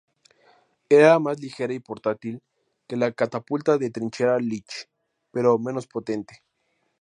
Era 0.89 1.19
más 1.19 1.39
ligera 1.39 1.75
y 1.75 1.79
portátil 1.79 2.41
que 2.87 2.97
la 2.97 3.11
catapulta 3.11 3.77
de 3.77 3.91
trinchera 3.91 4.39
Leach, 4.39 4.89
pero 5.29 5.59
menos 5.59 5.85
potente. 5.85 6.41